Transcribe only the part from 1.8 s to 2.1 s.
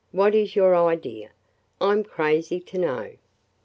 'm